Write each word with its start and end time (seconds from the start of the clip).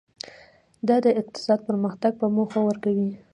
دا 0.87 0.95
د 1.05 1.07
اقتصادي 1.21 1.63
پرمختګ 1.67 2.11
په 2.21 2.27
موخه 2.35 2.59
ورکوي. 2.67 3.09